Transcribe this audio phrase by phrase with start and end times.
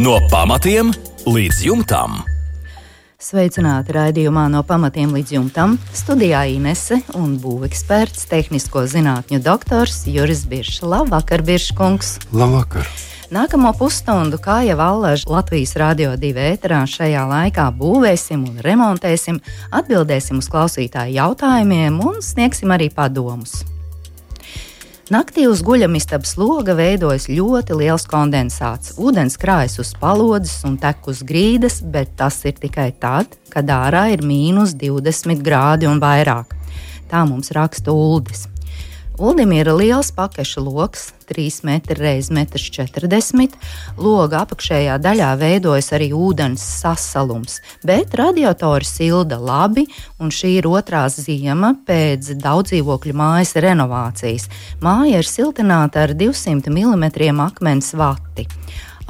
[0.00, 0.94] No pamatiem
[1.28, 2.14] līdz jumtam.
[3.20, 5.74] Sveicināti raidījumā no pamatiem līdz jumtam.
[5.92, 10.80] Studijā Inese un būveksperts, tehnisko zinātņu doktors Juris Biršs.
[10.88, 12.14] Labvakar, Birškungs!
[12.32, 12.88] Labvakar!
[13.28, 20.40] Nākamo pusstundu, kā jau Allaž Latvijas Rādio 2 ēterā, šajā laikā būvēsim un remontēsim, atbildēsim
[20.40, 23.60] uz klausītāju jautājumiem un sniegsim arī padomus.
[25.10, 28.92] Naktī uz guļamistabas loga veidojas ļoti liels kondensāts.
[28.94, 34.04] Ūdens krājas uz palodzes un tek uz grīdas, bet tas ir tikai tad, kad ārā
[34.14, 36.54] ir mīnus 20 grādi un vairāk.
[37.10, 38.44] Tā mums raksta Uldis.
[39.18, 43.46] Uldim ir liels pakaļš lokus, 3 m x 40 m.
[44.00, 49.86] Loga apakšējā daļā veidojas arī ūdens sasalums, bet radiatori silda labi,
[50.18, 54.50] un šī ir otrā ziema pēc daudzdzīvokļu mājas renovācijas.
[54.82, 58.48] Māja ir siltināta ar 200 mm akmens vati.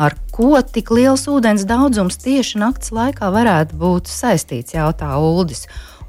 [0.00, 5.66] Ar ko tik liels ūdens daudzums tieši naktas laikā varētu būt saistīts, jautā Uldis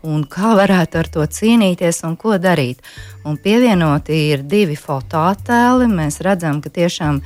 [0.08, 2.82] un kā varētu ar to cīnīties un ko darīt.
[3.28, 5.88] Un pievienoti ir divi fotoattēli.
[5.92, 7.22] Mēs redzam, ka tiešām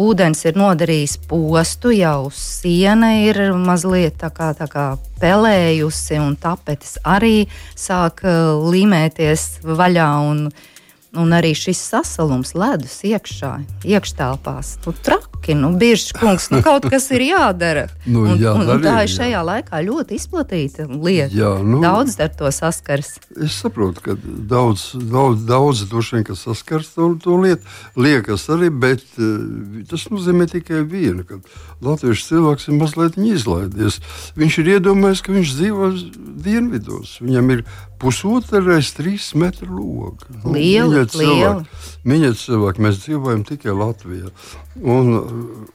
[0.00, 4.86] ūdens ir nodarījis postu, jau siena ir mazliet tā kā, tā kā
[5.22, 7.46] pelējusi, un tapetes arī
[7.78, 10.10] sāk uh, līmēties vaļā.
[10.28, 10.48] Un,
[11.14, 13.52] Un arī šis sasalums ledus iekšā,
[13.86, 14.72] iekštelpās.
[14.86, 17.86] Nu, traki, nu, bieži kungs, nu, kaut kas ir jādara.
[18.06, 19.04] nu, un, jādara, un, un tā jā.
[19.06, 21.30] ir šajā laikā ļoti izplatīta lieta.
[21.34, 23.14] Jā, nu, Daudz ar to saskars.
[23.38, 27.62] Es saprotu, ka daudz, daudz, daudz vien saskars to, to lietu.
[27.94, 31.38] Liekas arī, bet uh, tas nozīmē tikai vienu, ka
[31.84, 34.00] latviešu cilvēks ir mazliet izlaidies.
[34.38, 35.90] Viņš ir iedomājies, ka viņš dzīvo
[36.44, 37.18] dienvidos.
[37.22, 37.66] Viņam ir
[38.00, 40.26] pusotra reizes trīs metru logs.
[40.44, 41.03] Liela, liela.
[42.04, 44.32] Mīļie cilvēki, mēs dzīvojam tikai Latvijā.
[44.80, 45.12] Un,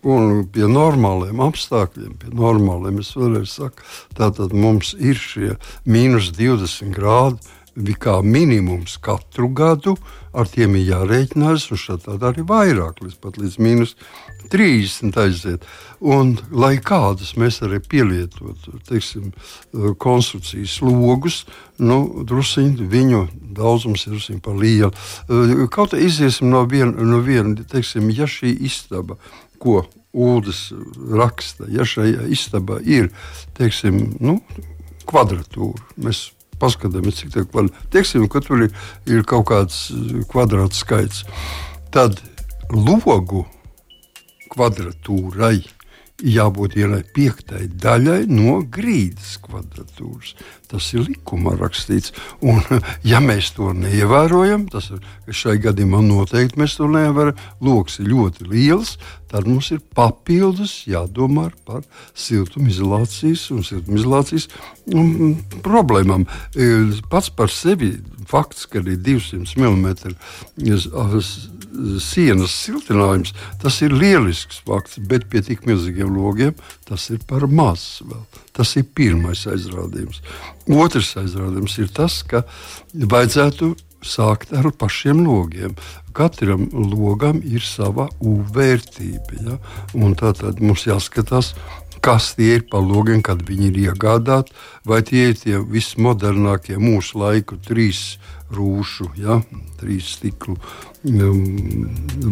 [0.05, 3.85] un pie normāliem apstākļiem, pie normāliem, es vēlreiz saku,
[4.17, 5.55] tātad mums ir šie
[5.89, 7.55] mīnus 20 grādi.
[7.99, 9.95] Kā minimums katru gadu
[10.35, 13.95] ar tiem ir jārēķinās, un šādi arī vairāk, līdz pat līdz mīnus
[14.51, 15.65] 30 aiziet.
[15.99, 19.31] Un, lai kādas mēs arī pielietotu teiksim,
[19.99, 21.43] konstrukcijas logus,
[21.79, 23.21] nu, drusiņi, viņu
[23.57, 24.91] daudzums ir drusiņi par lielu.
[25.71, 29.19] Kaut kā iziesim no viena, no viena teiksim, ja šī istaba,
[29.59, 30.71] ko Uldis
[31.13, 33.11] raksta, ja šajā istabā ir
[33.59, 34.39] teiksim, nu,
[35.09, 35.83] kvadratūra.
[36.01, 36.29] Mēs
[36.61, 37.87] paskatāmies, cik tā kvadrāta.
[37.93, 38.75] Teiksim, ka tur ir,
[39.09, 39.87] ir kaut kāds
[40.31, 41.25] kvadrāts skaits.
[41.93, 42.19] Tad
[42.73, 43.45] logu
[44.53, 45.59] kvadratūrai
[46.19, 50.33] jābūt vienai piektai daļai no grīdas kvadratūras.
[50.69, 52.13] Tas ir likumā rakstīts.
[52.43, 52.61] Un,
[53.07, 57.39] ja mēs to neievērojam, tas ir šai gadījumā noteikti mēs to nevaram.
[57.63, 58.97] Loks ir ļoti liels,
[59.29, 61.83] tad mums ir papildus jādomā par
[62.17, 64.49] siltumizolācijas un siltumizolācijas
[64.93, 66.25] um, problēmām.
[66.55, 66.71] E,
[67.09, 67.93] Pats par sevi
[68.29, 69.87] fakts, ka ir 200 mm
[72.01, 76.55] sienas siltinājums, tas ir lielisks fakts, bet pie tik milzīgiem logiem
[76.89, 78.01] tas ir par maz.
[78.05, 78.23] Vēl.
[78.57, 80.23] Tas ir pirmais aizrādījums.
[80.69, 82.43] Otrs aizrādījums ir tas, ka
[82.93, 85.75] vajadzētu sākt ar pašiem logiem.
[86.15, 89.39] Katram logam ir sava UV-vērtība.
[89.45, 89.59] Ja?
[90.19, 91.53] Tātad mums jāskatās,
[92.03, 94.55] kas tie ir par logiem, kad viņi ir iegādāti,
[94.87, 98.17] vai tie ir tie vismodernākie mūsu laiku trīs
[98.55, 99.41] rūšu, ja?
[99.79, 100.57] trīs stiklu,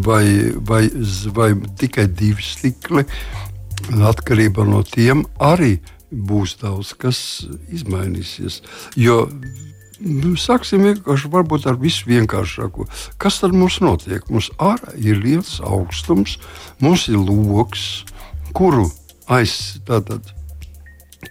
[0.07, 0.25] vai,
[0.69, 0.87] vai,
[1.35, 3.05] vai tikai divi stikli.
[3.87, 5.77] Atkarībā no tiem arī
[6.09, 7.19] būs daudz kas
[7.69, 8.61] izmainīsies.
[8.97, 9.27] Jo
[9.97, 12.85] Nu, Sāksim vienkārši varbūt ar visu vienkāršāko.
[13.21, 14.25] Kas tad mums notiek?
[14.29, 16.37] Mums ārā ir liels augstums,
[16.83, 18.05] mums ir lokus,
[18.53, 18.85] kuru
[19.33, 20.29] aiz, tātad,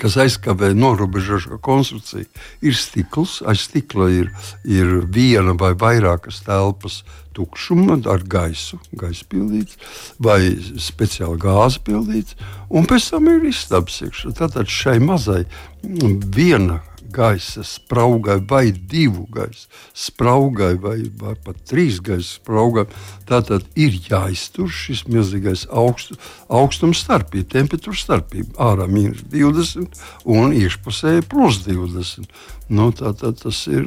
[0.03, 2.27] kas aizkavē norobežošo konstrukciju,
[2.67, 3.39] ir stikls.
[3.47, 4.33] Aiz stikla ir,
[4.67, 7.05] ir viena vai vairākas telpas
[7.37, 9.79] tukšuma ar gaisu, gaisa pildīts,
[10.19, 10.41] vai
[10.81, 12.37] speciāli gāzi pildīts,
[12.73, 14.35] un pēc tam ir istabs iekšā.
[14.41, 15.45] Tātad šai mazai
[15.85, 16.81] viena
[17.13, 22.87] gaisa spraugai, vai divu gaisa spraugai, vai, vai pat trīs gaisa spraugai.
[23.29, 26.17] Tātad ir jāiztur šis milzīgais augstu,
[26.49, 28.55] augstums starpība, temperatūra starpība.
[28.59, 32.27] Ārā mīnus 20 un iekšpusē plus 20.
[32.69, 33.87] Nu, tātad tas ir,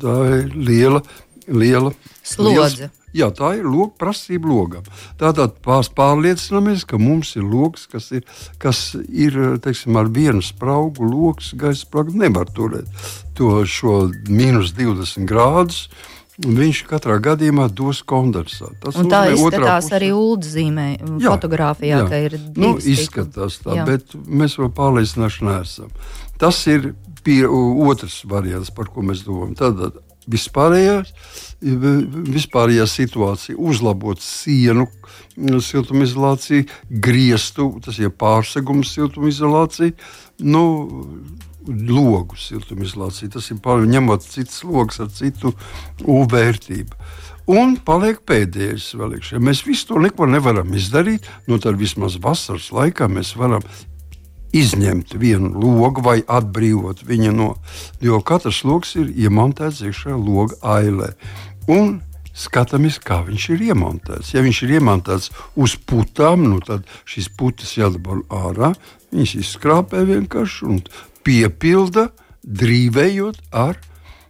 [0.00, 1.02] tā ir liela,
[1.48, 1.92] liela
[2.22, 2.52] Slodze.
[2.54, 4.84] liels- Jā, tā ir loga prasība logam.
[5.20, 5.56] Tātad
[5.96, 8.26] pārliecināmies, ka mums ir logs, kas ir,
[8.62, 12.90] kas ir teiksim, ar vienu spraugu, logs, gaisa spraugu nevar turēt
[13.36, 13.64] to
[14.28, 15.88] mīnus 20 grādus.
[16.36, 18.90] viņš katrā gadījumā dos kondensātu.
[19.08, 20.86] Tā izskatās arī ULD zīmē,
[21.16, 22.08] Jā, fotografijā, jā.
[22.10, 22.92] ka ir nu, divi stikli.
[22.92, 23.86] izskatās tā, Jā.
[23.88, 25.94] bet mēs vēl pārliecināti neesam.
[26.36, 26.90] Tas ir
[27.24, 29.56] pie, otrs variants, par ko mēs domājam.
[29.56, 29.96] Tad
[30.30, 31.12] vispārējās,
[32.36, 34.86] vispārējā situācija, uzlabot sienu
[35.36, 39.96] siltumizolāciju, griestu, tas ir pārsegums siltumizolācija.
[40.44, 40.64] Nu,
[41.66, 43.32] Logu siltumizolācija.
[43.34, 45.50] Tas ir pār, ņemot citas logus ar citu
[46.04, 46.94] UV vērtību.
[47.50, 49.40] Un paliek pēdējais vēl iekšā.
[49.42, 51.26] Mēs visu to neko nevaram izdarīt.
[51.50, 53.66] Nu, tad vismaz vasaras laikā mēs varam
[54.56, 57.52] izņemt vienu logu vai atbrīvot viņu no.
[58.00, 61.12] Jo katrs logs ir iemontēts iekšā loga ailē.
[61.72, 61.98] Un
[62.36, 64.34] skatāmies, kā viņš ir iemontēts.
[64.34, 68.74] Ja viņš ir iemontēts uz putām, nu tad šīs putas jādabū ārā.
[69.12, 70.82] Viņas izskrāpē vienkārši un
[71.26, 72.10] piepilda,
[72.46, 73.80] drīvējot ar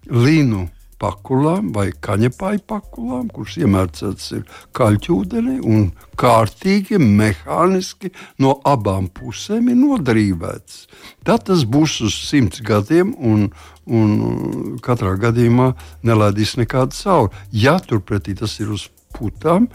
[0.07, 0.67] līnu
[1.03, 4.45] pakulām vai kaņepāju pakulām, kuras iemērcētas ir
[4.77, 5.91] kaļķūdenī un
[6.21, 8.13] kārtīgi, mehāniski
[8.43, 10.87] no abām pusēm ir nodrīvēts.
[11.27, 13.51] Tad tas būs uz simts gadiem un,
[13.87, 15.73] un katrā gadījumā
[16.07, 17.45] nelaidīs nekādu cauri.
[17.53, 19.69] Ja turpretī tas ir uz putām,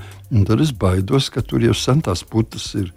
[0.48, 2.92] tad es baidos, ka tur jau sen tās putas ir,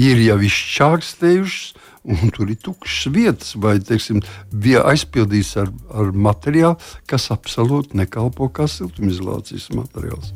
[0.00, 6.78] ir jau izčākstējušas un tur ir tukšas vietas, vai teiksim, bija aizpildīts ar, ar materiālu,
[7.10, 10.32] kas absolūti nekalpo kā siltumizolācijas materiāls.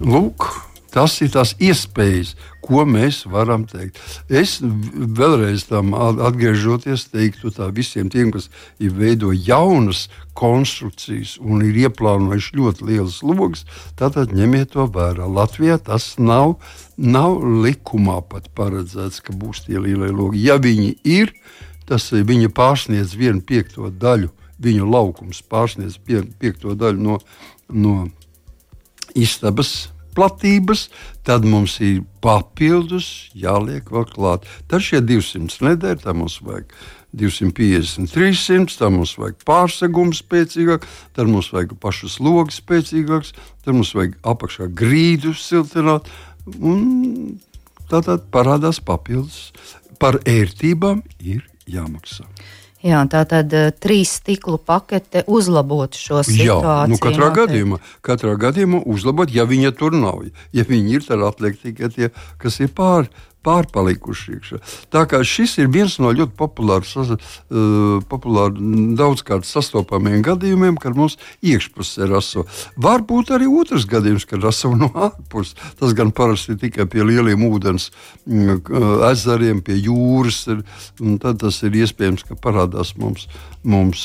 [0.00, 0.48] Lūk,
[0.92, 2.34] tas ir tās iespējas,
[2.64, 3.98] ko mēs varam teikt.
[4.28, 10.08] Es vēlreiz tam atgriežoties, teiktu visiem tiem, kas ir veido jaunas
[10.38, 13.64] konstrukcijas un ir ieplānojuši ļoti lielas logas,
[13.98, 15.26] tad ņemiet to vērā.
[15.26, 16.58] Latvijā tas nav,
[16.96, 20.44] nav likumā pat paredzēts, ka būs tie lielie logi.
[20.46, 21.34] Ja viņi ir,
[21.88, 27.16] tas viņi pārsniedz vienu piekto daļu, viņu laukums pārsniedz vienu piekto daļu no,
[27.72, 27.94] no
[29.16, 30.88] istabas platības,
[31.26, 34.48] tad mums ir papildus jāliek vēl klāt.
[34.70, 36.72] Tad šie 200 nedēļas, tad mums vajag
[37.16, 40.86] 250, 300, tad mums vajag pārsegums spēcīgāk,
[41.16, 43.34] tad mums vajag pašus logus spēcīgāks,
[43.64, 46.10] tad mums vajag apakšā grīdu siltināt.
[47.90, 49.50] Tātad parādās papildus.
[50.00, 52.24] Par ērtībām ir jāmaksā.
[52.80, 56.60] Jā, tā tad uh, trīs stiklu pakete uzlabot šo situāciju.
[56.64, 57.40] Jā, nu katrā noteikti.
[57.40, 60.22] gadījumā, katrā gadījumā uzlabot, ja viņa tur nav.
[60.56, 62.08] Ja viņi ir, tad atliek tikai tie,
[62.40, 63.10] kas ir pār,
[63.46, 64.58] pārpalikuši iekšā.
[64.92, 68.52] Tā kā šis ir viens no ļoti populārs, uh, populār,
[68.98, 72.44] daudzkārt sastopamiem gadījumiem, kad mums iekšpusē raso.
[72.80, 75.56] Var būt arī otrs gadījums, kad raso no ārpuses.
[75.80, 77.88] Tas gan parasti tikai pie lieliem ūdens
[78.26, 78.60] mm,
[79.08, 80.42] ezeriem, pie jūras.
[80.52, 80.64] Ir,
[81.22, 83.26] tad tas ir iespējams, ka parādās mums,
[83.64, 84.04] mums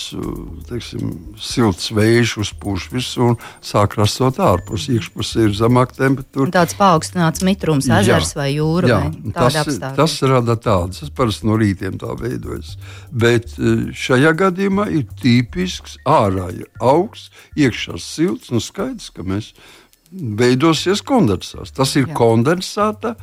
[0.70, 1.12] teiksim,
[1.42, 4.88] silts vējš uzpūš visu un sāk rasot ārpus.
[4.96, 6.54] Iekšpusē ir zemāka temperatūra.
[6.56, 8.92] Tāds paaugstināts mitrums, ezers vai jūra.
[8.92, 9.96] Jā, vai tas, apstākļi.
[9.98, 11.02] tas rada tādas.
[11.02, 12.76] Tas parasti no rītiem tā veidojas.
[13.12, 18.52] Bet eh, šajā gadījumā ir tipisks ārā ir augsts, iekšā silts.
[18.54, 19.54] Nu skaidrs, ka mēs
[20.12, 21.74] veidosies kondensāts.
[21.76, 22.16] Tas ir Jā.
[22.18, 23.16] kondensāta.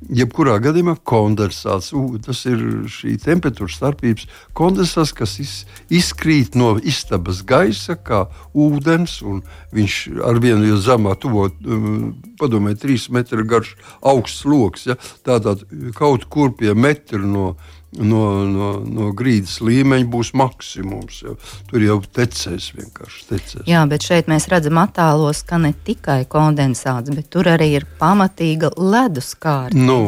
[0.00, 5.52] Jebkurā gadījumā kondensāts, u, tas ir šī temperatūras starpības kondensāts, kas iz,
[5.92, 8.22] izkrīt no istabas gaisa, kā
[8.56, 9.42] ūdens, un
[9.76, 14.88] viņš ar vienu jau zemā tuvo, um, padomājiet, trīs metru garš augsts lokus.
[14.90, 14.96] Ja?
[15.26, 15.66] Tātad
[15.96, 17.54] kaut kur pie metra no,
[17.96, 21.20] no, no, no grīdas līmeņa būs maksimums.
[21.26, 21.34] Ja?
[21.70, 23.66] Tur jau tecēs vienkārši tecēs.
[23.70, 28.72] Jā, bet šeit mēs redzam attēlos, ka ne tikai kondensāts, bet tur arī ir pamatīga
[28.78, 29.76] ledus kārta.
[29.76, 30.00] Nu,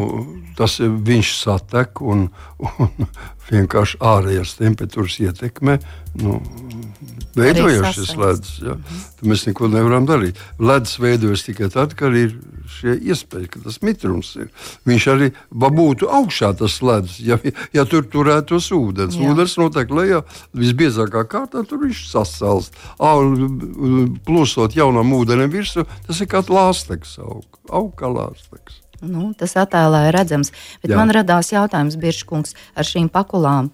[0.59, 2.29] tas ir viņš satek un,
[2.63, 3.09] un
[3.51, 5.79] vienkārši ārējās temperatūras ietekmē.
[6.23, 6.39] Nu,
[7.37, 8.57] Veidojas šis ledus.
[8.61, 8.77] Ja?
[9.19, 10.41] Tad mēs neko nevaram darīt.
[10.61, 12.35] Ledus veidojas tikai tad, kad ir
[12.73, 14.51] šie iespējas, ka tas mitrums ir.
[14.89, 17.39] Viņš arī būtu augšā tas ledus, ja,
[17.77, 19.17] ja tur turētos ūdens.
[19.17, 19.33] Jā.
[19.33, 20.23] Ūdens notiek lejā,
[20.57, 22.77] visbiezākā kārtā tur viņš sasalst.
[24.29, 28.81] Plūsot jaunam ūdenim virsū, tas ir kā lāsteks aug, aug kā lāsteks.
[29.03, 30.53] Nu, tas attēlā ir redzams.
[30.83, 30.99] Bet Jā.
[31.01, 33.73] Man radās jautājums, Biržkungs, ar šīm pakulām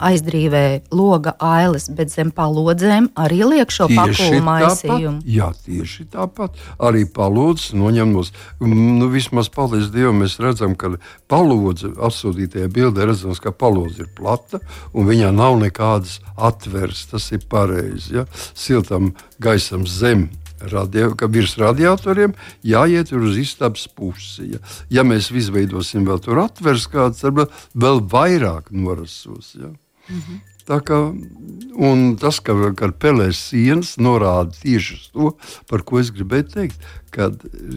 [0.00, 0.64] aizdrīvē
[0.96, 5.20] loga ailes, bet zem palodzēm arī liek šo pakulu maisījumu.
[5.28, 6.56] Jā, tieši tāpat.
[6.80, 8.24] Arī palodzes noņem no.
[8.64, 10.94] Nu, vismaz paldies Dievam, mēs redzam, ka
[11.30, 14.62] palodze atsūtītajā bildē redzams, ka palodze ir plata
[14.94, 17.06] un viņā nav nekādas atveres.
[17.10, 18.20] Tas ir pareizi.
[18.20, 18.26] Ja?
[18.54, 20.28] Siltam gaisam zem.
[20.68, 22.34] Radio, ka virs radiatoriem
[22.66, 24.52] jāiet uz istabas pusi.
[24.54, 24.60] Ja,
[25.00, 27.40] ja mēs izveidosim vēl tur atveres kāds, tad
[27.74, 29.54] vēl vairāk norasos.
[29.56, 29.72] Ja.
[30.68, 30.98] Tā kā
[32.20, 35.32] tas, ka, kad pelēs sienas, norāda tieši to,
[35.70, 37.32] par ko es gribēju teikt, ka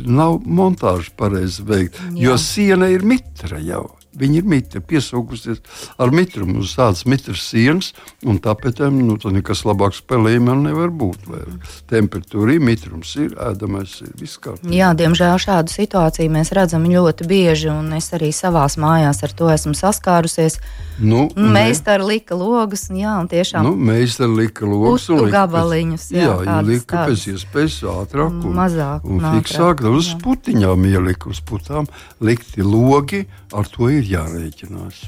[0.06, 2.12] nav montāža pareizi veikta.
[2.20, 3.88] Jo siena ir mitra jau.
[4.20, 5.62] Viņa ir mitra, piesaukusies
[6.02, 7.94] ar mitrumu uz tādas mitras sienas,
[8.26, 11.26] un tāpēc nu, tā nekas labāks spēlējumam nevar būt.
[11.30, 11.72] Vairāk.
[11.90, 14.74] Temperatūra ir, mitrums ir, ēdamais ir, kārtībā.
[14.74, 19.50] Jā, diemžēl šādu situāciju mēs redzam ļoti bieži, un es arī savās mājās ar to
[19.54, 20.60] esmu saskārusies.
[21.02, 23.66] Nu, Meistars lika logus, jā, un tiešām.
[23.66, 26.08] Nu, Meistars lika logus un lika gabaliņus.
[26.14, 27.10] Jā, jā tādas, lika tādas.
[27.10, 29.08] pēc iespējas ātrāk un, mazāk.
[29.10, 31.90] Un, fiksāk, uz putiņām ielika, uz putām
[32.22, 35.04] likti logi, ar to ir jārēķinās.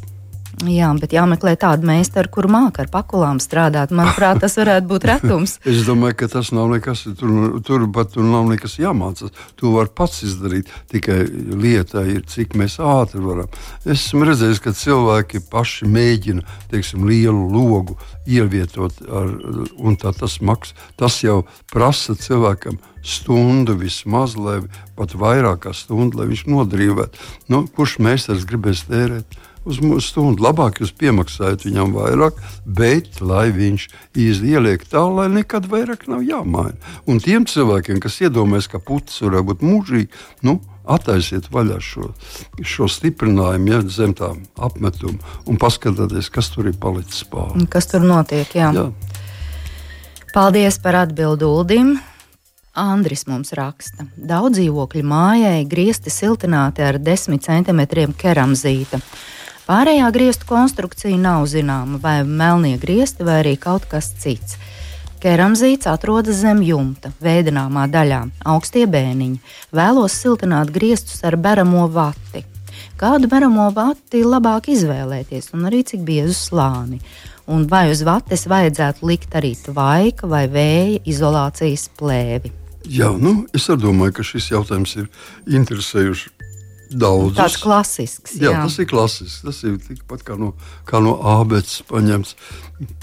[0.64, 3.92] Jā, bet jāmeklē tāda meistara, kur māca ar pakulām strādāt.
[3.96, 5.58] Manuprāt, tas varētu būt retums.
[5.72, 9.34] es domāju, ka tas nav nekas, tur, tur pat tur nav nekas jāmācās.
[9.60, 10.72] To var pats izdarīt.
[10.94, 11.26] Tikai
[11.60, 13.52] lieta ir, cik mēs ātri varam.
[13.84, 19.32] Es esmu redzējis, ka cilvēki paši mēģina teiksim, lielu logu ievietot, ar,
[19.76, 20.78] un tā tas maksā.
[21.00, 21.42] Tas jau
[21.74, 24.62] prasa cilvēkam stundu vismaz, lai
[24.98, 27.28] pat vairāk kā stundu, lai viņš nodrīvētu.
[27.52, 29.38] Nu, kurš meistars gribēs tērēt?
[29.66, 30.46] Uz mūsu stundu.
[30.46, 36.78] Labāk jūs piemaksājat viņam vairāk, bet lai viņš ieliek tā, lai nekad vairāk nav jāmaina.
[37.10, 42.12] Un tiem cilvēkiem, kas iedomājas, ka putas varētu būt mūžīgi, nu, Attaisiet vaļā šo,
[42.62, 45.18] šo stiprinājumu, ja, zem tā apmetuma,
[45.50, 47.66] un paskatieties, kas tur ir palicis pāri.
[47.74, 48.52] Kas tur notiek?
[48.54, 48.70] Jā.
[48.70, 48.92] Jā.
[50.36, 51.96] Paldies par atbildi Uldim.
[52.76, 59.00] Andris mums raksta, ka daudz dzīvokļu mājai griezti siltināti ar 10 cm keramzīta.
[59.66, 64.60] Pārējā griestu konstrukcija nav zināma, vai melnie griesti, vai arī kaut kas cits.
[65.24, 69.40] Keramzīts atrodas zem jumta, veidināmā daļā, augstie bēniņi.
[69.74, 72.44] Vēlos siltināt griestus ar beramo vati.
[73.02, 77.02] Kādu beramo vati labāk izvēlēties, un arī cik biezu slāni?
[77.50, 82.54] Un vai uz vates vajadzētu likt arī tvaika vai vēja izolācijas plēvi?
[82.86, 85.10] Jā, nu, es domāju, ka šis jautājums ir
[85.50, 86.36] interesējuši
[86.92, 87.38] daudzus.
[87.38, 88.36] Tāds klasisks.
[88.40, 89.42] Jā, jā, tas ir klasisks.
[89.46, 90.54] Tas ir tikpat kā no,
[90.90, 92.36] kā no ābeces paņemts.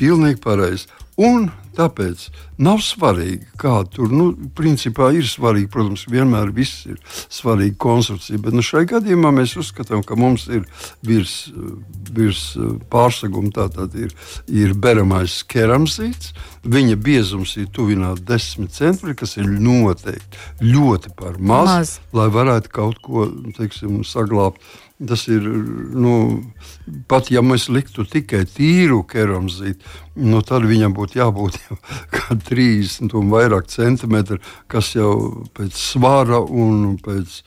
[0.01, 0.89] Pilnīgi pareizi.
[1.21, 2.27] Un tāpēc
[2.63, 5.71] nav svarīgi, kāda tur nu, principā ir svarīga.
[5.73, 6.99] Protams, vienmēr viss ir
[7.33, 10.67] svarīga konstrukcija, bet nu, šajā gadījumā mēs uzskatām, ka mums ir
[11.07, 11.37] virs,
[12.13, 12.45] virs
[12.93, 14.15] pārseguma tātad ir,
[14.49, 16.33] ir beramais keramzīts.
[16.63, 21.99] Viņa biezums ir tuvināts 10 centimetriem, kas ir noteikti ļoti par maz, maz.
[22.15, 23.27] lai varētu kaut ko
[23.57, 24.61] teiksim, saglabāt
[25.09, 26.13] Tas ir, nu,
[27.11, 29.83] pat ja mēs liktu tikai tīru keramzītu,
[30.23, 31.79] nu, tad viņam būtu jābūt jau
[32.15, 34.39] kā 30 un vairāk centimetri,
[34.71, 35.15] kas jau
[35.57, 37.41] pēc svara un pēc,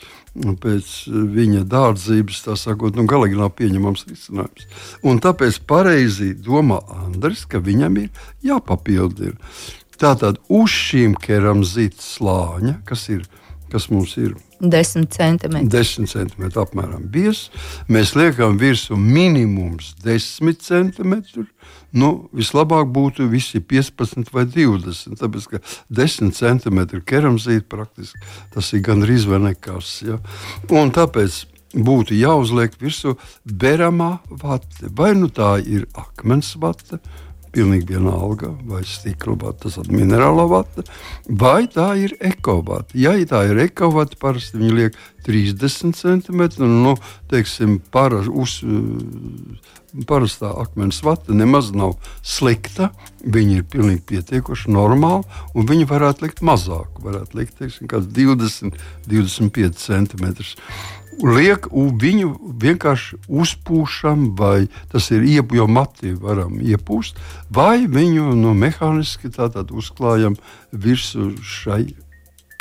[0.65, 0.91] pēc
[1.37, 4.67] viņa dārdzības, tā sakot, nu, galīgi nav pieņemams risinājums.
[5.07, 9.39] Un tāpēc pareizi domā Andris, ka viņam ir jāpapildina.
[9.95, 13.23] Tātad uz šīm keramzīta slāņa, kas, ir,
[13.71, 15.69] kas mums ir 10 centimetri.
[15.69, 17.49] 10 centimetri apmēram biezs.
[17.91, 21.45] Mēs liekam virsū minimums 10 centimetri.
[21.95, 25.15] Nu, vislabāk būtu visi 15 vai 20.
[25.19, 25.61] Tāpēc, ka
[25.95, 28.19] 10 centimetri keramzīta praktiski
[28.53, 29.99] tas ir gandrīz vai nekas.
[30.03, 30.19] Ja?
[30.71, 31.45] Un tāpēc
[31.75, 34.89] būtu jāuzliek virsū beramā vate.
[34.95, 36.99] Vai nu tā ir akmens vate,
[37.55, 40.83] pilnīgi vienalga, vai stikla vata, ir minerāla vata,
[41.27, 42.95] vai tā ir ekovata.
[42.99, 46.43] Ja tā ir ekovata, parasti viņi liek 30 cm.
[46.59, 46.95] Nu,
[47.31, 48.59] teiksim, para, uz,
[50.09, 52.91] parastā akmens vata nemaz nav slikta.
[53.25, 56.99] Viņi ir pilnīgi pietiekoši normāli, un viņi varētu likt mazāk.
[57.01, 58.77] Varētu likt teiksim, 20,
[59.09, 60.53] 25 centimetrus
[61.23, 62.31] liek viņu
[62.61, 67.19] vienkārši uzpūšam, vai tas ir iepu, jo mati varam iepūst,
[67.49, 70.37] vai viņu nu, mehāniski tātad uzklājam
[70.71, 71.83] virsū šai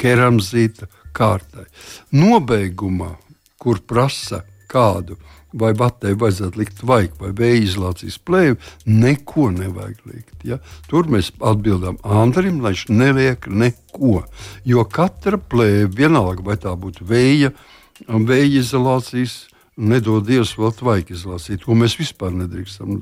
[0.01, 1.67] keramzīta kārtai.
[2.15, 3.15] Nobeigumā,
[3.59, 5.17] kur prasa kādu
[5.55, 8.57] vai batē vajadzētu likt vajag vai vēja izolācijas plēvi,
[8.91, 10.35] neko nevajag likt.
[10.47, 10.59] Ja?
[10.91, 14.25] Tur mēs atbildam Andrim, lai viņš neliek neko.
[14.67, 17.75] Jo katra plēve, vienalga vai tā būtu vēja, un
[18.09, 19.45] vēja izolācijas.
[19.75, 21.65] Nedod Dievs, vēl tvaika izlasīt.
[21.65, 23.01] To mēs vispār nedrīkstam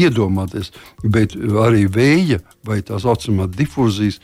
[0.00, 0.70] iedomāties.
[1.04, 4.16] Bet arī vēja vai tās saucamā difūzijas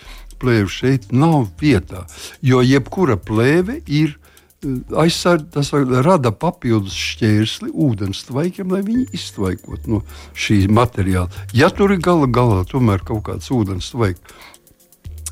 [0.42, 2.06] plēve šeit nav vietā.
[2.42, 5.72] Jo jebkura plēve ir eh, aizsardz, tas
[6.06, 10.02] rada papildus šķērsli ūdens tvaikiem, lai viņi iztvaikot no
[10.32, 11.28] šī materiāla.
[11.52, 14.40] Ja tur ir gala galā tomēr kaut kāds ūdens tvaiks,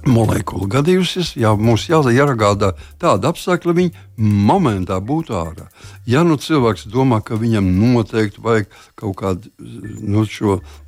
[0.07, 5.69] molekula gadījusies, ja mums jāiegādā tāda apstākļa, viņi momentā būtu ārā.
[6.07, 10.27] Ja nu cilvēks domā, ka viņam noteikti vajag kaut kādu nu,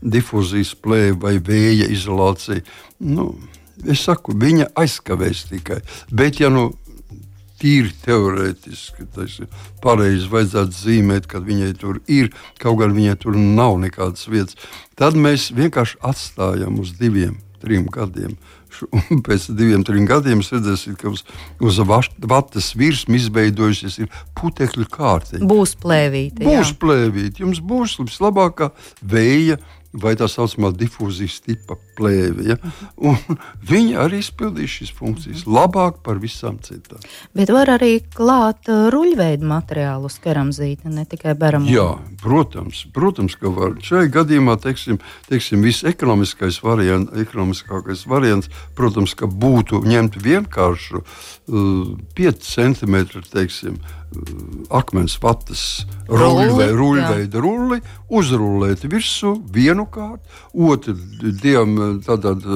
[0.03, 2.65] difūzijas plēvi vai vēja izolāciju,
[3.09, 3.33] nu,
[3.87, 5.83] es saku, viņa aizkavēs tikai.
[6.13, 6.71] Bet, ja nu
[7.63, 9.07] tīri teorētiski.
[9.15, 9.51] Tas ir
[9.83, 10.27] pareizi.
[10.33, 14.59] Vajadzētu zīmēt, ka viņai tur ir, kaut gan viņai tur nav nekādas vietas.
[14.99, 18.35] Tad mēs vienkārši atstājam uz diviem, trim gadiem
[19.11, 21.25] Un pēc diviem, trim gadiem redzēsiet, ka uz,
[21.63, 24.01] uz vatas virsmas izveidojusies
[24.39, 25.47] putekļu kārtiņa.
[25.49, 26.45] Būs plēvīte.
[26.47, 27.45] Būs plēvīte.
[27.45, 29.61] Jums būs vislabākā vēja
[29.93, 32.47] vai tā saucamā difūzijas tipa plēve.
[32.53, 32.57] Ja?
[32.97, 37.03] Un viņi arī izpildīs šīs funkcijas labāk par visām citām.
[37.37, 41.71] Bet var arī klāt uh, ruļveidu materiālu uz keramzīta, ne tikai beramu.
[41.73, 41.89] Jā,
[42.23, 43.77] protams, protams, ka var.
[43.85, 51.83] Šajā gadījumā, teiksim, teiksim visekonomiskais variants, ekonomiskākais variants, protams, ka būtu ņemt vienkāršu uh,
[52.19, 53.81] 5 cm, teiksim,
[54.73, 55.63] akmens vatas
[56.11, 57.81] ruļveida rulli,
[58.13, 60.95] uzrullēt virsū vienu kārtu, otru
[61.43, 62.47] diam tātad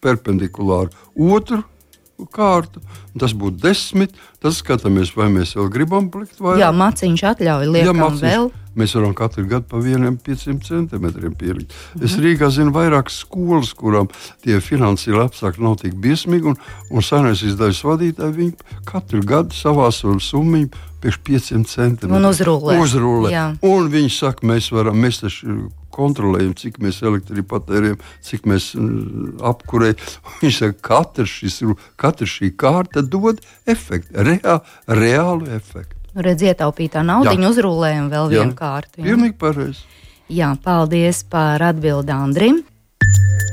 [0.00, 1.62] perpendikulāru otru
[2.34, 2.82] kārtu.
[3.18, 4.16] Tas būtu desmit.
[4.40, 6.60] Tad skatāmies, vai mēs vēl gribam plikt vairāk.
[6.62, 8.50] Jā, maciņš atļauj liekam Jā, maciņš, vēl.
[8.80, 11.74] Mēs varam katru gadu pa vienam 500 centimetriem pielikt.
[11.94, 12.04] Mhm.
[12.06, 14.08] Es Rīgā zinu vairākas skolas, kurām
[14.44, 16.60] tie finansiāli apstākļi nav tik biesmīgi, un,
[16.90, 20.70] un senais izdevības vadītāji viņi katru gadu savā summiņu
[21.00, 22.16] pēc 500 centimetriem.
[22.20, 22.78] Un uzrūlē.
[22.84, 23.44] uzrūlē.
[23.66, 28.72] Un viņi saka, mēs varam, mēs taču kontrolējam, cik mēs elektrību patērējam, cik mēs
[29.52, 30.10] apkurējam.
[30.42, 35.96] Viņš saka, ka katra, katra šī kārta dod efektu, reā, reālu efektu.
[36.10, 38.98] Nu, redz, ietaupītā nauda uzrūlējam vēl vienu kārtu.
[38.98, 39.86] Jā, pilnīgi pareizi.
[40.30, 42.60] Jā, paldies par atbildi Andrim.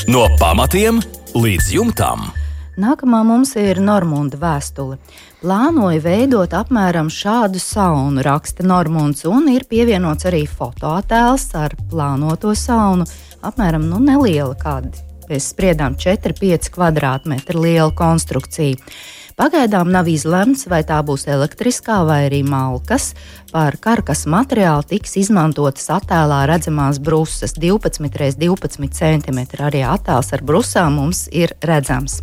[0.09, 1.01] No pamatiem
[1.37, 2.29] līdz jumtam.
[2.77, 4.99] Nākamā mums ir Normunda vēstule.
[5.41, 13.07] Plānoju veidot apmēram šādu saunu, raksta Normunds, un ir pievienots arī fotoattēls ar plānoto saunu.
[13.41, 14.93] Apmēram nu, neliela, kāda
[15.25, 18.77] mēs spriedām, 4-5 kvadrātmetru liela konstrukcija.
[19.37, 23.11] Pagaidām nav izlemts, vai tā būs elektriskā vai arī malkas.
[23.49, 29.43] Par karkas materiālu tiks izmantotas attēlā redzamās brusas 12 x 12 cm.
[29.65, 32.21] Arī attēls ar brusām mums ir redzams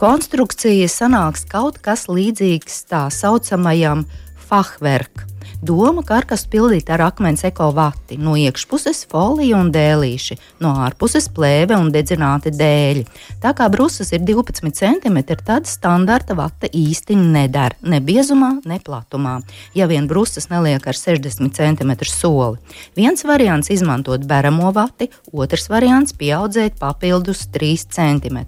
[0.00, 4.06] konstrukcija sanāks kaut kas līdzīgs tā saucamajam
[4.48, 5.29] fachverkam
[5.60, 11.90] Doma karkas pildīt ar akmens ekovati, no iekšpuses folija un dēlīši, no ārpuses plēve un
[11.92, 13.02] dedzināti dēļi.
[13.42, 19.34] Tā kā brusas ir 12 cm, tad standarta vata īsti nedara ne biezumā, ne platumā.
[19.76, 22.56] Ja vien brusas neliek ar 60 cm soli.
[22.96, 28.40] Viens variants izmantot beramo vati, otrs variants pieaudzēt papildus 3 cm,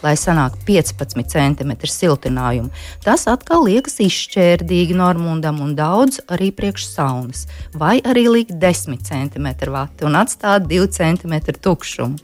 [0.00, 2.72] lai sanāk 15 cm siltinājumu.
[3.04, 9.50] Tas atkal liekas izšķērdīgi Normundam un daudz arī priekš saunas, vai arī likt 10 cm
[9.74, 12.18] vati un atstāt 2 cm tukšumu.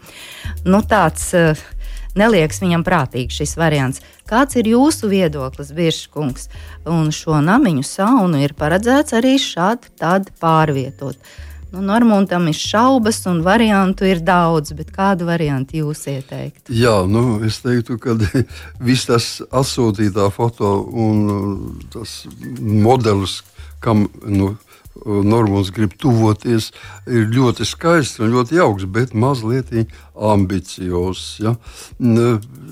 [0.65, 1.59] Nu, tāds uh,
[2.19, 4.03] neliekas viņam prātīgs šis variants.
[4.31, 6.49] Kāds ir jūsu viedoklis, Biržkungs?
[6.89, 9.91] Un šo namiņu saunu ir paredzēts arī šādi
[10.41, 11.19] pārvietot.
[11.71, 16.75] Nu, Normundam ir šaubas, un variantu ir daudz, bet kādu variantu jūs ieteiktu?
[16.75, 18.17] Jā, nu, es teiktu, ka
[18.89, 22.25] viss tas atsūtītā foto un tas
[22.59, 23.41] modelis,
[23.85, 24.55] kam nu,
[25.07, 26.73] Normāls grib tuvoties,
[27.09, 29.71] ir ļoti skaists un ļoti jauks, bet mazliet
[30.15, 31.39] ambiciozs.
[31.41, 31.55] Ja?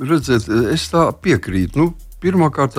[0.02, 1.78] Redziet, es tā piekrītu.
[1.78, 2.74] Nu, Pirmkārt,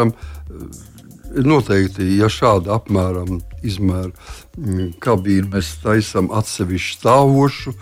[1.32, 4.12] noteikti, ja šāda apmēram izmēra
[5.04, 7.74] kabīnu mēs taisām atsevišķu stāvošu,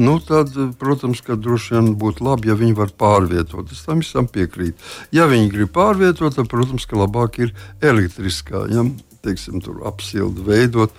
[0.00, 3.72] nu tad, protams, ka droši vien būtu labi, ja viņi var pārvietot.
[3.72, 4.76] Es tam visam piekrītu.
[5.12, 7.52] Ja viņi grib pārvietot, tad, protams, ka labāk ir
[7.84, 8.66] elektriskā.
[8.72, 8.86] Ja?
[9.22, 10.94] Teiksim, apsildi veidot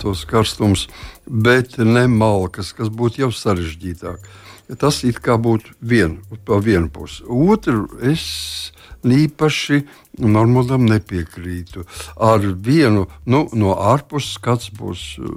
[0.00, 0.86] tos karstumus,
[1.26, 4.28] bet ne malkas, kas būtu jau sarežģītāk.
[4.78, 7.24] Tas it kā būtu vien, pa vienu pusi.
[7.26, 8.70] Otru es
[9.04, 9.84] īpaši
[10.20, 11.84] normālam nepiekrītu.
[12.20, 15.30] Ar vienu nu, no ārpuses skats būs uh,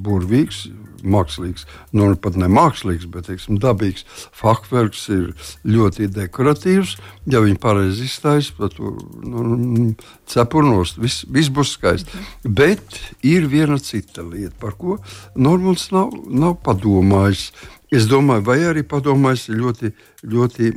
[0.00, 0.68] burvīgs,
[1.00, 1.64] mākslīgs,
[1.96, 4.04] nu pat ne mākslīgs, bet teiksim, dabīgs.
[4.36, 5.32] Fakts ir
[5.64, 6.96] ļoti dekoratīvs.
[7.30, 9.94] Ja viņi pareizi izstājas, tad nu,
[10.30, 12.12] cepurnos viss, viss būs skaisti.
[12.12, 12.54] Mhm.
[12.60, 14.98] Bet ir viena cita lieta, par ko
[15.36, 17.50] Normāls nav, nav padomājis.
[17.90, 20.72] Es domāju, vai arī padomājis ļoti, ļoti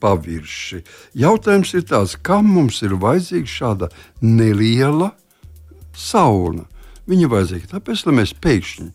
[0.00, 0.82] pavirši.
[1.18, 3.90] Jautājums ir tāds, kam mums ir vajadzīga šāda
[4.22, 5.12] neliela
[5.96, 6.68] sauna?
[7.04, 8.86] Viņi ir vajadzīgi tāpēc, lai mēs pēkšņi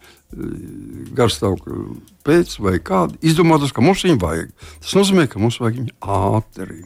[1.18, 1.82] garstāvokļa
[2.26, 4.54] pēc vai kādu izdomātu, ka mums viņu vajag.
[4.84, 6.82] Tas nozīmē, ka mums vajag viņu ātri.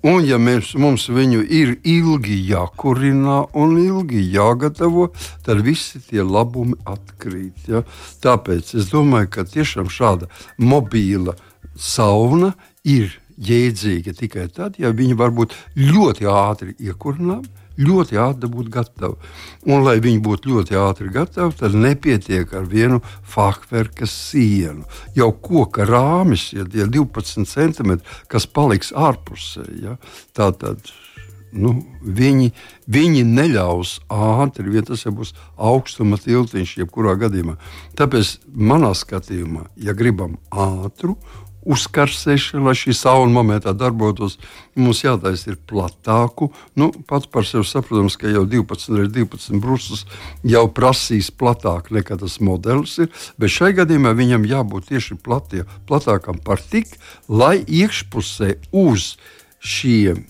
[0.00, 5.10] Un, ja mēs, mums viņu ir ilgi jākurina un ilgi jāgatavo,
[5.44, 7.68] tad visi tie labumi atkrīt.
[7.68, 7.82] Ja?
[8.24, 11.36] Tāpēc es domāju, ka tiešām šāda mobīla
[11.76, 12.52] sauna
[12.84, 19.16] ir jēdzīga tikai tad, ja viņi var būt ļoti ātri iekurināmi ļoti ātri būt gatavi.
[19.68, 24.86] Un, lai viņi būtu ļoti ātri gatavi, tad nepietiek ar vienu fachverka sienu.
[25.16, 30.00] Jau koka rāmis, ja tie 12 centimetri, kas paliks ārpusē, ja,
[30.36, 30.92] tātad.
[31.50, 31.72] Nu,
[32.06, 32.52] viņi,
[32.86, 37.56] viņi neļaus ātri, ja tas jau būs augstuma tiltiņš, jebkurā gadījumā.
[37.98, 41.16] Tāpēc, manā skatījumā, ja gribam ātru
[41.66, 44.38] uzkarsēšana, lai šī sauna momentā darbotos,
[44.78, 46.50] mums jātaisa ir platāku.
[46.78, 50.06] Nu, pats par sevi saprotams, ka jau 12 vai 12 brūces
[50.46, 56.40] jau prasīs platāk nekā tas modelis ir, bet šai gadījumā viņam jābūt tieši platie, platākam
[56.44, 56.96] par tik,
[57.28, 59.14] lai iekšpusē uz
[59.60, 60.24] šiem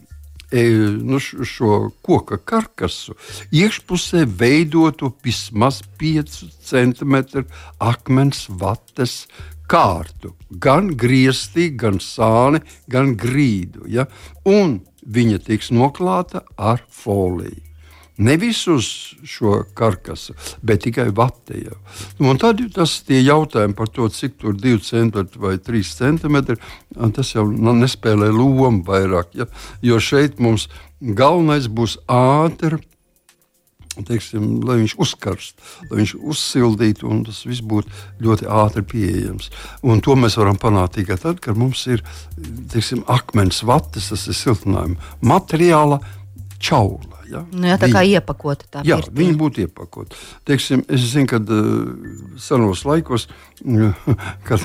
[0.51, 0.65] e,
[1.03, 3.15] nu, šo koka karkasu
[3.55, 7.47] iekšpusē veidotu vismaz 5 cm
[7.79, 9.23] akmens vates
[9.71, 13.87] kārtu, gan griezti, gan sāni, gan grīdu.
[13.91, 14.09] Ja?
[14.49, 17.67] Un viņa tiks noklāta ar foliju.
[18.21, 18.87] Nevis uz
[19.25, 21.63] šo karkasu, bet tikai vatē.
[22.21, 26.59] Un tad tas ir jautājums par to, cik tur ir 2 centimetri vai 3 centimetri.
[27.17, 29.33] Tas jau nu, nespēlē lomu vairāk.
[29.41, 29.49] Ja?
[29.81, 30.69] Jo šeit mums
[31.01, 32.83] galvenais būs ātri
[34.07, 35.57] teiksim, lai viņš uzkarst,
[35.91, 37.91] lai viņš uzsildītu, un tas viss būtu
[38.23, 39.51] ļoti ātri pieejams.
[39.83, 42.05] Un to mēs varam panākt tikai tad, kad mums ir
[42.73, 46.01] teiksim, akmens vates, tas ir siltinājuma materiāla
[46.63, 47.20] čaula.
[47.31, 47.43] Ja?
[47.53, 48.67] Nu, jā, tā kā viņi, iepakota.
[48.71, 49.15] Tā jā, pirtī.
[49.21, 50.19] viņi būtu iepakoti.
[50.49, 53.29] Teiksim, es zinu, ka uh, senos laikos,
[54.49, 54.65] kad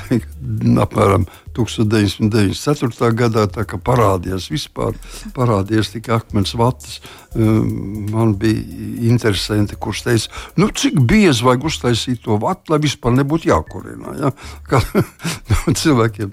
[0.86, 3.12] apmēram 1994.
[3.16, 3.46] gadā
[3.86, 4.98] parādījās vispār,
[5.36, 7.00] parādījās tikai akmens vatas.
[7.36, 7.62] Uh,
[8.12, 8.64] man bija
[9.10, 14.18] interesanti, kurš teica, nu, cik biezi vajag uztaisīt to vatu, lai vispār nebūtu jākurina.
[14.22, 14.36] Ja?
[15.66, 16.32] Nu, cilvēkiem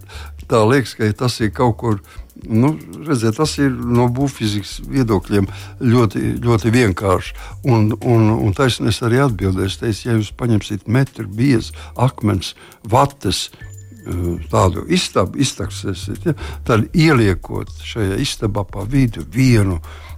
[0.53, 2.01] tā liekas, ka tas ir kaut kur
[2.35, 2.73] Nu,
[3.07, 5.49] redziet, tas ir no būvfizikas viedokļiem
[5.85, 7.35] ļoti, ļoti vienkārši.
[7.68, 12.55] Un, un, un taisnība arī atbildēju, teicu, ja jūs paņemsiet metru biezu akmens,
[12.88, 16.35] vates, eh, tādu istabu, iztaksēsiet, ja,
[16.66, 20.12] tad ieliekot šajā istabā pa vidu vienu uh,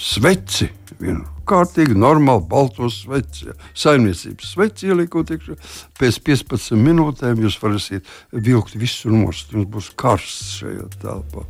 [0.00, 5.56] sveci, vienu kārtīgi, normāli, balto sveci, saimniecības sveci ieliekot iekšā.
[6.00, 9.52] Pēc 15 minūtēm jūs varēsiet vilkt visu nost.
[9.54, 11.44] Jums būs karsts šajā telpā.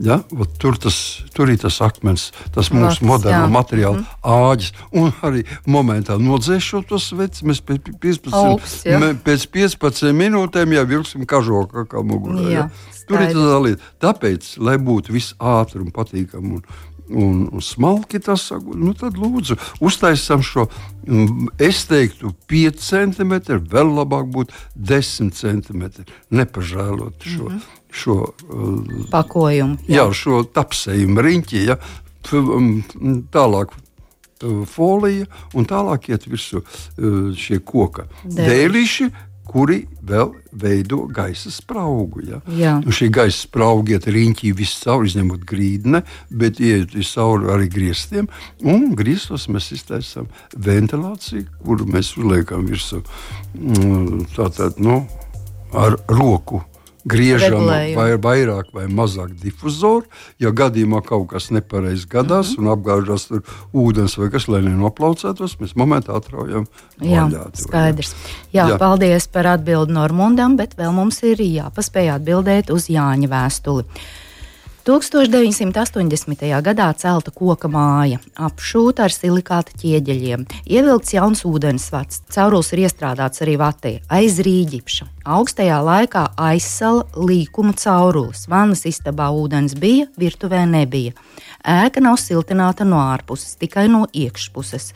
[0.00, 0.20] Ja?
[0.38, 0.96] Ot, tur, tas,
[1.34, 4.22] tur ir tas akmens, tas mūsu moderno materiālu mm.
[4.36, 4.72] āģis.
[5.02, 9.02] Un arī momentā nodzēšot to sveci, mēs pēc 15, Augsts, ja?
[9.02, 12.48] mē, pēc 15 minūtēm jau vilksim kažoku kā mugurā.
[12.52, 12.70] Ja?
[13.08, 13.92] Tur ir tā lieta.
[14.02, 16.62] Tāpēc, lai būtu viss ātri un patīkami un,
[17.12, 20.66] un, smalki tas saka, nu tad lūdzu, uztaisām šo.
[21.06, 26.06] Mm, es teiktu, 5 centimetri, vēl labāk būtu 10 centimetri.
[26.30, 27.62] Nepažēlot šo, mm -hmm.
[27.90, 29.78] šo uh, pakojumu.
[29.86, 31.64] Jā, jā šo tapsējumu riņķi.
[31.66, 31.78] Ja,
[33.32, 33.74] tālāk
[34.66, 36.62] folija, un tālāk iet virsū
[37.38, 39.10] šie koka dēlīši,
[39.52, 42.24] kuri vēl veido gaisa spraugu.
[42.28, 42.40] Ja?
[42.56, 42.74] Jā.
[42.82, 48.28] Nu, šī gaisa sprauga iet riņķī viscaur, izņemot grīdni, bet iet cauri arī griestiem.
[48.64, 55.02] Un griestos mēs iztaisām ventilāciju, kuru mēs uzliekam virsū mm, tātad, nu,
[55.72, 56.62] ar roku
[57.08, 60.06] griežam vai vairāk vai mazāk difuzoru.
[60.42, 62.68] Ja gadījumā kaut kas nepareizi gadās mm -hmm.
[62.68, 66.66] un apgāžas tur ūdens vai kas, lai nenoplaucētos, mēs momentā atraujam.
[67.00, 68.14] Jā, vaļā, skaidrs.
[68.52, 73.84] Jā, jā, paldies par atbildi Normundam, bet vēl mums ir jāpaspēj atbildēt uz Jāņa vēstuli.
[74.82, 76.42] 1980.
[76.58, 83.54] gadā celta koka māja, apšūta ar silikāta ķieģeļiem, ievilkts jauns ūdensvats, caurulis ir iestrādāts arī
[83.62, 85.06] vatē, aiz rīģipša.
[85.22, 91.14] Augstajā laikā aizsala līkuma caurulis, vannas istabā ūdens bija, virtuvē nebija.
[91.62, 94.90] Ēka nav siltināta no ārpuses, tikai no iekšpuses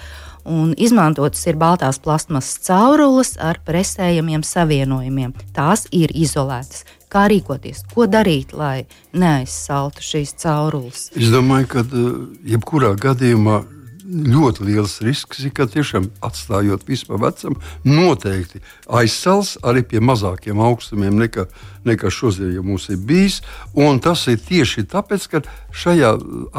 [0.47, 5.35] un izmantotas ir baltās plasmasas caurules ar presējamiem savienojumiem.
[5.55, 6.85] Tās ir izolētas.
[7.13, 11.09] Kā rīkoties, ko darīt, lai neaizsaltu šīs caurules?
[11.15, 12.13] Es domāju, ka eh,
[12.57, 13.63] jebkurā gadījumā
[14.07, 21.17] ļoti liels risks, ka tiešām atstājot visu pa vecam, noteikti aizsals arī pie mazākiem augstumiem
[21.19, 21.47] nekā,
[21.87, 23.41] nekā šodien ja mums ir bijis.
[23.75, 25.43] Un tas ir tieši tāpēc, ka
[25.75, 26.13] šajā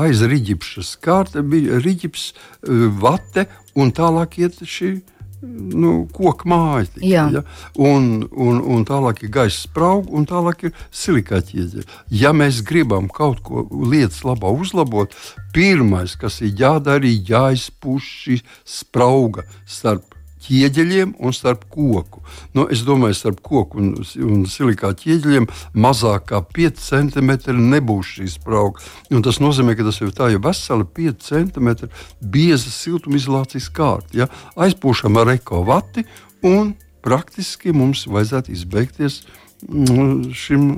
[0.03, 4.97] aiz riģipšas kārta bija riģips, eh, vate un tālāk iet šī
[5.41, 6.87] nu, koku māja.
[6.95, 7.43] Tikai, ja?
[7.77, 11.87] un, un, un tālāk ir gaisa sprauga, un tālāk ir silikāta ķieģeļa.
[12.23, 15.13] Ja mēs gribam kaut ko lietas labā uzlabot,
[15.55, 18.39] pirmais, kas ir jādara, ir jāizpuš šī
[18.77, 20.16] sprauga starp
[20.47, 22.23] ķieģeļiem un starp koku.
[22.55, 23.91] Nu, es domāju, starp koku un,
[24.25, 28.83] un silikāta ķieģeļiem mazāk kā 5 cm nebūs šī sprauga.
[29.11, 34.23] Un tas nozīmē, ka tas jau tā jau vesela 5 cm bieza siltumizolācijas kārta.
[34.23, 34.31] Ja?
[34.55, 36.07] Aizpūšam ar ekovati
[36.47, 39.21] un praktiski mums vajadzētu izbeigties
[39.67, 40.69] mm, šim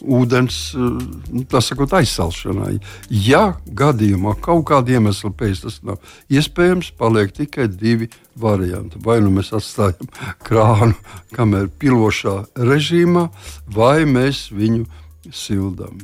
[0.00, 2.78] ūdens eh, sakot, aizsalšanai.
[3.10, 6.00] Ja gadījumā kaut kāda iemesla pēc tas nav
[6.32, 8.10] iespējams, paliek tikai divi
[8.40, 9.00] varianti.
[9.04, 10.10] Vai nu mēs atstājam
[10.46, 10.96] krānu,
[11.36, 12.36] kamēr pilošā
[12.70, 13.28] režīmā,
[13.74, 14.86] vai mēs viņu
[15.34, 16.00] sildām.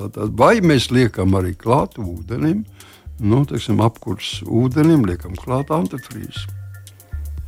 [0.00, 2.64] Tātad, vai mēs liekam arī klāt ūdenim,
[3.20, 6.59] nu, teiksim, apkurss ūdenim, liekam klāt antifrīzi.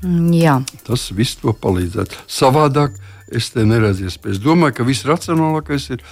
[0.02, 0.58] Mm, jā.
[0.86, 2.24] Tas viss to palīdzētu.
[2.30, 2.98] Savādāk
[3.32, 4.36] es te neredzu iespējas.
[4.36, 6.02] Es domāju, ka viss racionālākais ir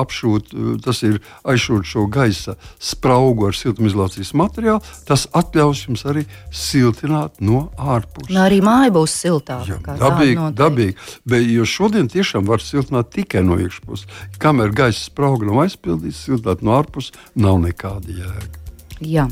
[0.00, 0.52] apšūt,
[0.84, 4.82] tas ir aizšūt šo gaisa spraugu ar siltumizolācijas materiālu.
[5.08, 8.34] Tas ļaus jums arī siltināt no ārpuses.
[8.42, 9.76] Arī māja būs siltāka.
[9.76, 10.96] Jā, dabīgi, dabīgi.
[11.28, 14.08] Bet, jo šodien tiešām var siltināt tikai no iekšpuses.
[14.42, 18.58] Kamēr gaisa sprauga nav aizpildīta, siltināt no ārpuses nav nekāda jēga.
[19.02, 19.28] Jā.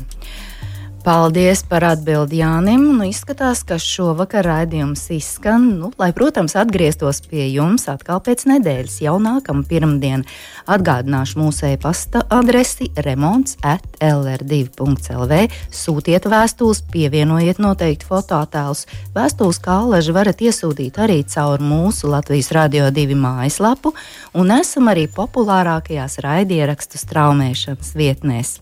[1.01, 2.83] Paldies par atbildi Jānim.
[2.93, 8.99] Nu, izskatās, ka šovakar raidījums izskan, nu, lai, protams, atgrieztos pie jums atkal pēc nedēļas,
[9.01, 10.21] jau nākamā pirmdiena.
[10.69, 15.41] Atgādināšu mūsu e-pasta adresi remonds at lr2.lv.
[15.73, 18.85] Sūtiet vēstules, pievienojiet noteikti fototēlus.
[19.17, 23.97] Vēstules kā alaži varat iesūtīt arī caur mūsu Latvijas Radio 2 mājaslapu,
[24.37, 28.59] un esam arī populārākajās raidierakstu straumēšanas vietnēs.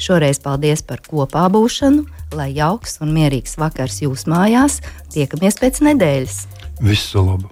[0.00, 2.06] Šoreiz paldies par kopā būšanu,
[2.36, 4.80] lai jauks un mierīgs vakars jūsu mājās.
[5.14, 6.38] Tiekamies pēc nedēļas.
[6.82, 7.50] Visu labu!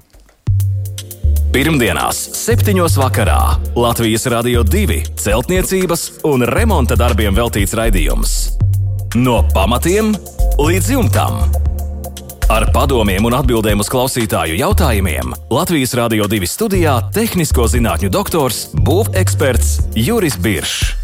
[1.50, 2.76] Pirmdienās, 7.
[2.94, 3.40] vakarā
[3.74, 8.36] Latvijas Rādio 2 celtniecības un remonta darbiem veltīts raidījums.
[9.18, 10.12] No pamatiem
[10.62, 11.40] līdz jumtam.
[12.50, 19.90] Ar padomiem un atbildēm uz klausītāju jautājumiem Latvijas Rādio 2 studijā- tehnisko zinātņu doktors, būveksperts
[19.98, 20.99] Juris Biršs.